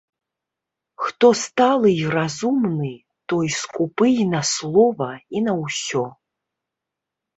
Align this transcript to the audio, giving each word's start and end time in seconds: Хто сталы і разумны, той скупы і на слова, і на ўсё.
Хто 1.03 1.27
сталы 1.41 1.91
і 1.97 2.05
разумны, 2.15 2.89
той 3.33 3.47
скупы 3.59 4.07
і 4.23 4.29
на 4.33 4.41
слова, 4.53 5.11
і 5.39 5.49
на 5.49 5.53
ўсё. 5.63 6.03